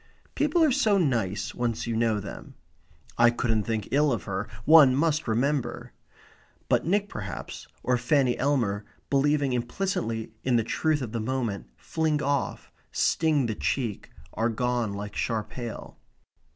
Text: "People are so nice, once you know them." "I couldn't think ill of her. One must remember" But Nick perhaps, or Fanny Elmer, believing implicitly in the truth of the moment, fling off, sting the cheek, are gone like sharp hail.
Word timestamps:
"People 0.33 0.63
are 0.63 0.71
so 0.71 0.97
nice, 0.97 1.53
once 1.53 1.85
you 1.85 1.95
know 1.95 2.19
them." 2.19 2.55
"I 3.19 3.29
couldn't 3.29 3.65
think 3.65 3.87
ill 3.91 4.11
of 4.11 4.23
her. 4.23 4.47
One 4.65 4.95
must 4.95 5.27
remember" 5.27 5.93
But 6.69 6.87
Nick 6.87 7.07
perhaps, 7.07 7.67
or 7.83 7.99
Fanny 7.99 8.35
Elmer, 8.39 8.83
believing 9.11 9.53
implicitly 9.53 10.31
in 10.43 10.55
the 10.55 10.63
truth 10.63 11.03
of 11.03 11.11
the 11.11 11.19
moment, 11.19 11.67
fling 11.77 12.19
off, 12.19 12.71
sting 12.91 13.45
the 13.45 13.53
cheek, 13.53 14.09
are 14.33 14.49
gone 14.49 14.93
like 14.93 15.15
sharp 15.15 15.51
hail. 15.51 15.99